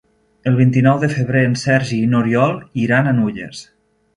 [0.51, 2.59] El vint-i-nou de febrer en Sergi i n'Oriol
[2.89, 3.63] iran a Nulles.